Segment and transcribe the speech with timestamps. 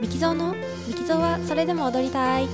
[0.00, 0.54] ミキゾーの
[0.88, 2.48] ミキゾーはそれでも踊りたい。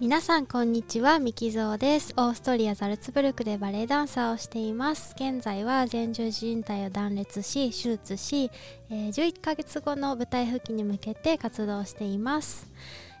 [0.00, 2.14] 皆さんこんにちはミキゾーです。
[2.16, 5.14] オーストリアザルツブルクでバレエダンサーをしています。
[5.16, 8.50] 現在は前十字靭帯を断裂し手術し、
[8.88, 12.66] えー、11ヶ月後の舞台復帰に向けて活動しています。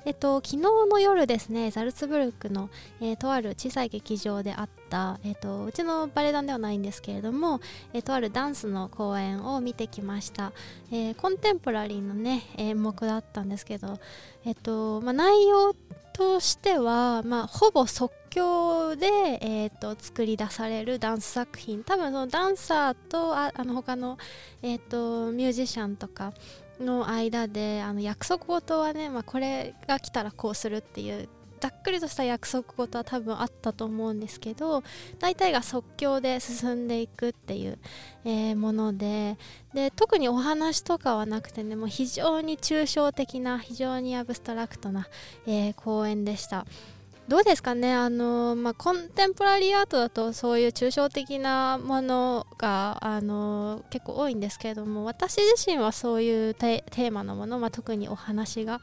[0.06, 2.70] えっと、昨日の夜ですねザルツブルクの、
[3.00, 7.60] えー、とある小さい劇場であった、えっと、うちのバレエ団ではないんですけれども、
[7.92, 10.52] えー、とあるダンスの公演を見てきました、
[10.90, 13.98] えー、コンテンポラリーのね演目だったんですけど、
[14.46, 15.74] えっとまあ、内容
[16.12, 19.06] としては、まあ、ほぼ即興で、
[19.40, 21.82] えーと、作り出されるダンス作品。
[21.82, 24.18] 多分そのダンサーとああの他の、
[24.62, 26.32] えーとミュージシャンとか
[26.80, 31.28] の間であの約束事はね、まあ、これが来たらこうするっていう
[31.60, 34.82] ざっくりとした約束事は多分あったと思うんですけど
[35.18, 37.78] 大体が即興で進んでいくっていう、
[38.24, 39.36] えー、もので
[39.74, 45.06] で特にお話とかはなくてねもう非常に抽象的な非常にアブストラクトな、
[45.46, 46.66] えー、公演でした。
[47.30, 47.94] どうですかね？
[47.94, 58.80] あの、まあ、コンテンポラリーアートだとそういう抽象的なものがあの結構多いんですけれども私自身はそういうテーマのもの、まあ、特にお話が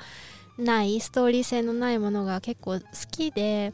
[0.57, 2.81] ないストーリー性のないものが結構好
[3.11, 3.73] きで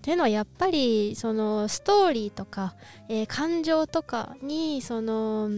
[0.00, 2.76] というのはやっぱりそのストーリーとか、
[3.10, 5.50] えー、感情とかにその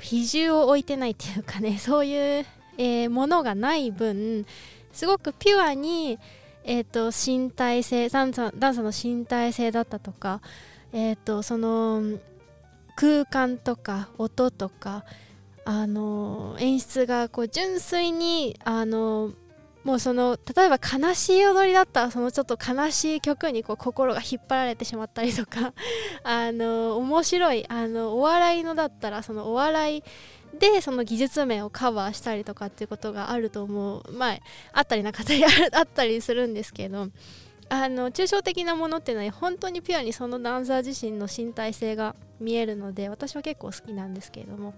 [0.00, 2.46] 比重を置いてないっていうかねそういう、
[2.78, 4.44] えー、ものがない分
[4.92, 6.18] すごくピュアに
[6.64, 10.40] えーと、身体性ダンサダンサの身体性だったとか、
[10.92, 12.02] えーと、その
[12.96, 15.04] 空間とか音とか
[15.64, 19.32] あの演出がこう純粋にあの
[19.84, 25.72] もうその例えば悲しい踊りだったらそのちょっと悲しい曲にこう心が引っ張られてしまったりとか
[26.22, 30.04] あの面白いあのお笑いのだったらそのお笑い
[30.58, 34.38] でその技術面をカバーしたりとかっていうことがあると思うまあ
[34.72, 35.48] あったりなかったりあ
[35.82, 37.08] ったりするんですけど
[37.68, 44.74] あの抽象的なものっていうのは本当にピュアにそのダンサー自身の身体性が見えるので私は結構好きなんですけれども。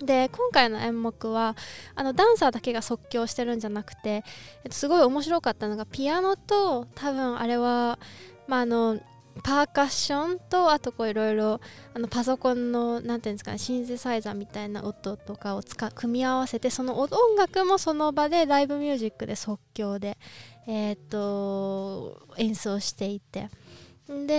[0.00, 1.56] で今回の演目は
[1.94, 4.24] あのダンサーだけが即興してるんじゃなくて、
[4.64, 7.98] えっと、すごい面白かったのがピアノと多分あれは、
[8.46, 8.98] まあ、あの
[9.42, 11.60] パーカッションとあとこういろいろ
[12.10, 20.18] パソコンの何ていうんですかねシンセサイザーみたいな音とかを使組み合わせてその音楽もその場でライブミュージックで即興で、
[20.66, 23.48] えー、と演奏していて。
[24.26, 24.34] で、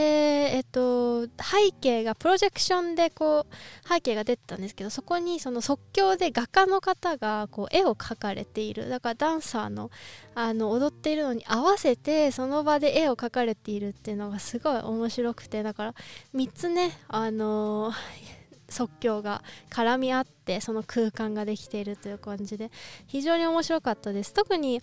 [0.56, 8.90] えっと、背景がプロジェクションでこう背景が出てたんですけどそこにその即興で画家の方がこう絵を描かれている。
[8.90, 9.90] だからダンサーの
[10.36, 15.96] あの踊っているのに合わせてその場で絵を描かれているっていうのがすごい面白くてだから
[16.36, 22.72] 3つねあのー即興が絡み合ってその空間ができているという感じで
[23.06, 24.34] 非常に面白かったです。
[24.34, 24.82] 特に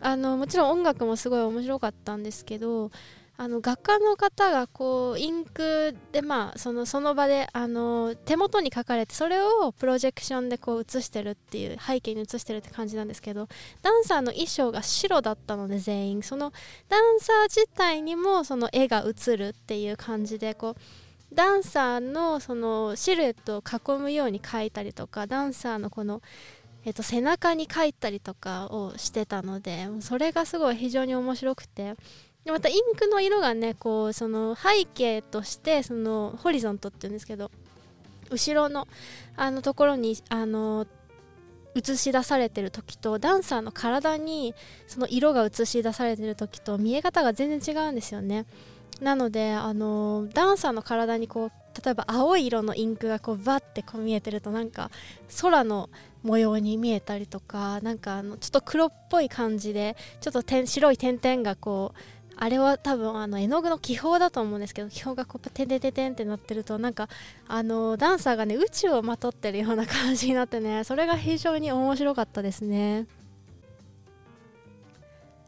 [0.00, 2.90] あのもちろん音楽もすごい面白かったんですけど
[3.40, 13.46] あの画家の方がこうインクでまあそのその場であの手元に書かれてそれをプロジェクションでこう映してるっていう背景に映してるって感じなんですけど
[13.80, 16.52] ダンサーの衣装が白だったので全員その
[16.88, 20.76] ダンサー自体にもその絵が映るっていう感じでこう
[21.32, 26.22] ダンサーのそのシルエットを囲むように描いたりとかダンサーのこの
[26.84, 31.94] えっと、背中に描いたりとかをしてたのでそれがすごい非常に面白くて。
[32.48, 37.50] でまたインクの色がねこうその背景としてそのホリゾントっていうんですけど
[38.30, 38.88] 後ろの
[39.36, 40.86] あのところにあの
[41.74, 44.54] 映し出されてる時とダンサーの体に
[44.86, 48.46] その色が映し出されてる時と見え方が全然違うんですよね。
[49.02, 54.90] なのであのダンサーの体にこう例えば青い色のインクがこうバッてこう見えてるとなんか
[55.42, 55.90] 空の
[56.22, 67.08] 模様に見えたりとかなんかあのちょっと黒っぽい感じでちょっと白い点々がこうあれは多分あの絵の具の気泡だと思うんですけど気泡がこうてんてんてんてんってなってるとなんか
[67.48, 73.06] あのダンサーがね宇宙をまとってるような感じになってね それが非常に面白かったですね。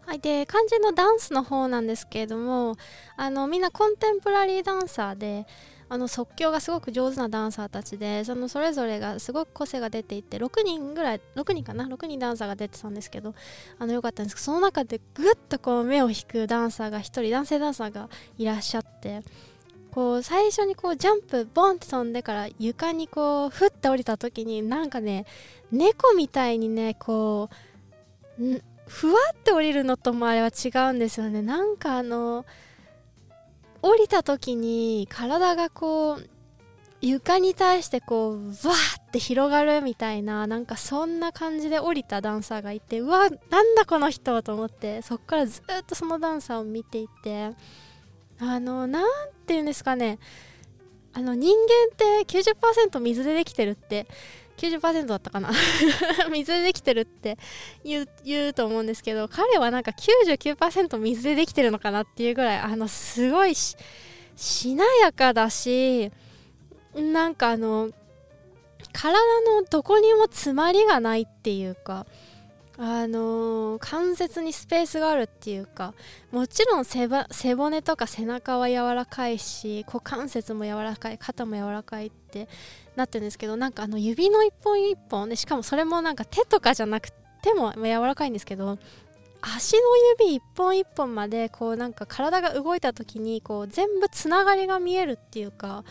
[0.05, 2.75] はい、で肝心のダンスの方なんですけれども
[3.17, 5.47] あのみんなコンテンポラリーダンサーで
[5.93, 13.35] あの即興がすごく上手なダンサーたちでそのそれぞれがすごく個性が出ていて6人ぐらい6人かな？6人ダンサーが出てたんですけど
[13.79, 18.09] あのよかったんですけどその中でぐっとこう目を引くダンサーが1人男性ダンサーが
[18.39, 19.23] いらっしゃって
[19.91, 25.27] こう最初にこうジャンプボンって飛んでから床にこうふって降りた時になんかね
[25.73, 27.51] 猫みたいにねこ
[28.39, 31.43] うふわって降りるのともあれは違うんですよね。
[31.43, 32.45] なんかあの
[33.82, 36.31] 降りた時に体がこう
[37.03, 47.53] 床に対してこうわーって広がるみたいななんかそんな感じで降りたダンサーがいてうわなんだこの人と思ってそっからずっとそのダンサーを見ていて
[48.38, 49.05] あのなん
[49.47, 50.19] て言うんですかね
[51.12, 51.55] あの人
[51.99, 54.06] 間って90%水でできてるって
[54.61, 55.51] 90%だったかな。
[56.31, 57.39] 水でできてるって
[57.83, 63.77] 言う言うと思うんですけど彼はなんか99%水でできてるのかなっていうぐらいあのすごいし
[64.37, 66.11] しなやかだし
[66.95, 67.91] なんかあの
[68.93, 72.06] 体のどこにも詰まりがないっていうか
[72.82, 75.93] あのー、関節にスペースがあるっていうか
[76.32, 77.06] もちろん背
[77.55, 82.49] 骨とか背中は柔らかいし股関節も柔らかい肩も柔らかいって
[82.97, 87.11] なってるんですけどなんかあの指の一本一本でしかもそれもなんか手とかじゃなく
[87.43, 88.79] ても柔らかいんですけど
[89.43, 89.82] 足の
[90.23, 95.85] 指一本一本までこうなんか体が動いた時にこう全部つながりが見えるっていうか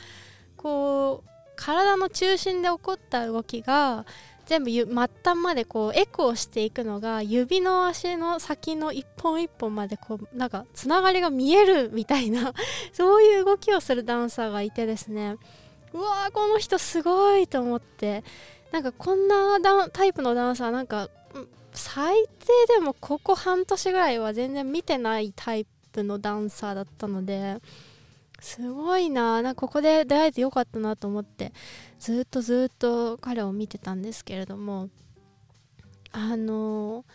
[0.57, 4.05] こう体の中心で起こった動きが
[4.49, 4.85] 全部末
[5.23, 12.53] 端までこうエコーしていくのが指の足の先の一本一本までこうなんかつながりが見えるみたいな
[12.91, 15.37] そういう動きをするダンサーがいてですね。
[15.93, 18.23] うわーこの人すごいと思って。
[18.71, 19.59] なんかこんな
[19.91, 21.09] タイプのダンサーなんか
[21.73, 27.57] 最低でもここ半年ぐらいは全然見てないタイプのダンサーだったので
[28.41, 29.41] すごいな。
[29.41, 31.51] なんかここで出会えてよかったなと思って
[31.99, 34.89] ずっとずっと彼を見てたんですけれども
[36.11, 37.05] あの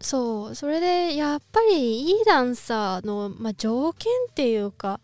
[0.00, 5.00] そうそれでやっぱりいいダンサーの、まあ、条件っていうか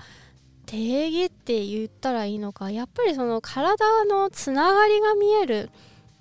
[0.67, 5.71] 定義って言ったらいいのかやっぱりその体のつながりが見える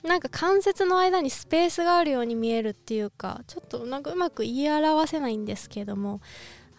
[0.03, 6.19] なんか関節の間にスペースがあるように見えるっていうかちょっとなんかうまく言い表せないんですけども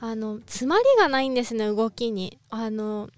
[0.00, 2.38] あの詰まりがないんですね動きに。
[2.50, 3.08] あの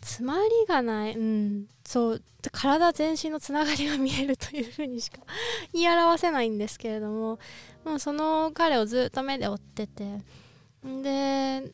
[0.00, 1.68] 詰まりがないうん。
[1.84, 2.22] そう
[2.52, 5.18] 体全身のつながりが見えるというふうにしか
[5.72, 7.38] 言い表せないんですけれども
[7.84, 10.22] もうその彼をずっと目で追ってて。
[10.84, 11.72] で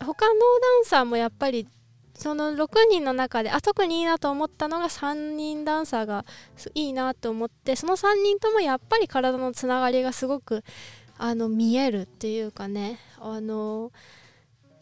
[0.00, 1.66] 他のダンサーもやっぱり
[2.14, 6.24] その6人の中であ特にいいなと思ったのが3人ダンサーが
[6.74, 10.64] いいなと思ってその3人ともやっぱり体のつながりがすごく
[11.18, 13.92] あの見えるっていうかねあの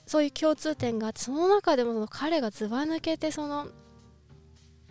[0.07, 3.67] そういう共通点があってその中でもその彼がずば抜けてその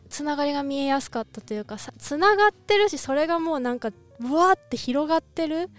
[0.10, 5.70] つながりが見えやすかったというかつながってるしそれがもうなんかブワーって広がってる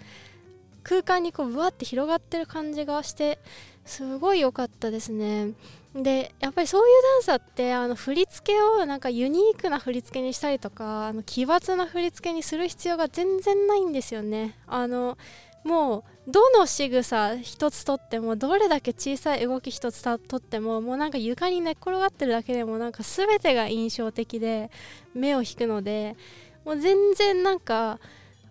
[0.83, 3.39] 空間にこうブワーって広がってる感じがして
[3.85, 5.53] すごい良かったですね。
[5.95, 14.57] でやっぱりそういうダンサーってあの振り付けをなんかユニークな振り付けにしたりとかあの奇抜な振り付けにする必要が全然ないんですよね。
[14.67, 15.17] あの
[15.63, 24.69] もうどの仕草一つとってもどれだけ小さい動き一つとってももうなんか床に寝っ転がってるだけでもなんか全てが印象的で
[25.13, 26.15] 目を引くので
[26.65, 27.99] もう全然なんか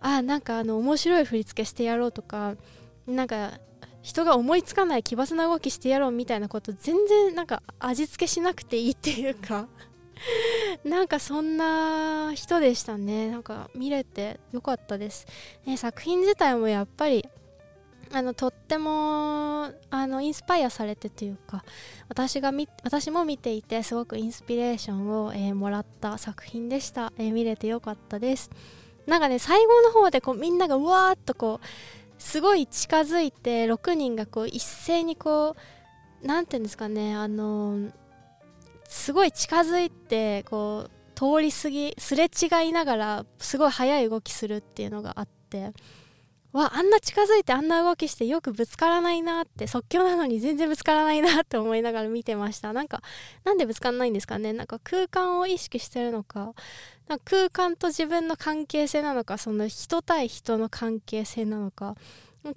[0.00, 2.54] あなんかあの面白い振り付けしてやろうとか
[3.06, 3.52] なんか
[4.02, 9.66] 人が思いつかない奇抜な動きしてやろうみたいなこと全然なんか味付けしなくていいっていうか。
[10.84, 13.30] なんかそんな人でしたね。
[13.30, 15.26] なんか見れてよかったです、
[15.64, 17.28] ね、作品自体もやっぱり
[18.12, 21.64] あのとってもあのインスパイアされてというか
[22.08, 22.52] 私が
[22.84, 28.50] 私も見ていてすごくインスピレーションを、えー、もらった作品でした、えー、見れてよかったです。
[29.06, 31.66] なんかね最後の方でこうみんながうわーっとこう
[32.18, 35.54] すごい近づいて6人がこう一斉にこ
[36.22, 37.92] う何て言うんですかねあのー
[38.96, 45.72] すごい近づいてこう通り過ぎすれ違いながらすごい速い動きするっていうのがあって
[46.52, 52.72] わあんな近づいてあんな動きしてよくぶつからないなって即興なのに全然ぶつからないなって思いながら見てました。
[52.72, 53.02] なんか
[53.44, 54.54] なんでぶつからないんですかね？
[54.54, 56.54] なんか空間を意識してるのか？
[57.06, 59.36] か空間と自分の関係性なのか？
[59.36, 61.94] その人対人の関係性なのか？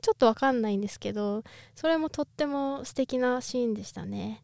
[0.02, 1.44] ちょっとわかんないんですけど
[1.76, 4.44] それもとっても素敵なシーンでしたね。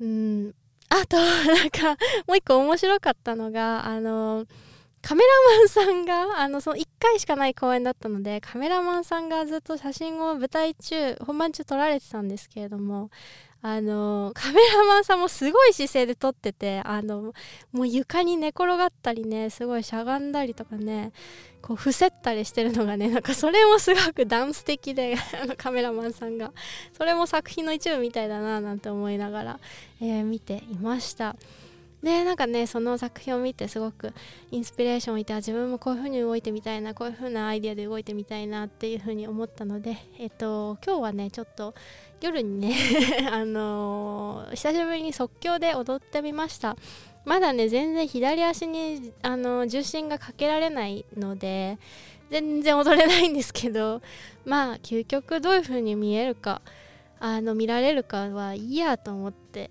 [0.00, 0.54] うん。
[0.96, 1.96] あと、 なんか、
[2.28, 4.46] もう一個面白かったのが、あの、
[5.02, 13.10] カメラマンさんが、あの、その1回しかない公演だったので、カメラマンさんがずっと写真を舞台中、本番中撮られてたんですけれども、
[13.66, 17.32] あのカメラマンさんもすごい姿勢で撮っててあの
[17.72, 21.12] もう床に寝転がったりねすごいしゃがんだりとかね
[21.62, 26.52] こう伏せったりしてるのがねなんかそれもすごくダンス的であの カメラマンさんが。
[26.92, 29.60] それも作品の一部みたいだななんて思いながら、
[29.98, 31.34] えー、見ていました。
[32.04, 34.12] でなんかねその作品を見てすごく
[34.50, 41.74] インスピレーションをいて自分もこういう風に動いてみたいなこういう風なアイデアで動いてみたいなっていう風に思ったのでえっと今日はねちょっと
[42.20, 42.76] 夜にね
[43.32, 46.76] あのー、久しぶりに即興で踊ってみました。
[47.24, 51.78] まだね全然左足にあの重心がかけられないので
[52.28, 54.02] 全然踊れないんですけど
[54.44, 56.60] まあ究極どういう風に見えるか
[57.20, 59.70] あの見られるかはいいやと思って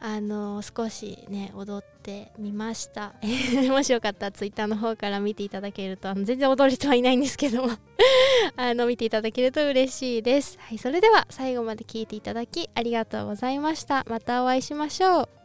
[0.00, 3.14] あの少しね踊ってみました。
[3.68, 7.70] もしよかったらツイッターの方から見ていただけるとあの全然踊る人はいないんですけども。
[8.56, 10.58] あの見ていただけると嬉しいです。
[10.60, 14.04] はいそれでは最後まで聞いていただきありがとうございました。
[14.08, 15.39] またお会いしましょう。